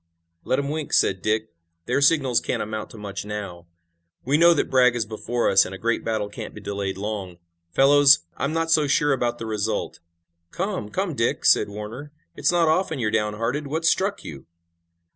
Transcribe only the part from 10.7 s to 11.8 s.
Come, Dick!" said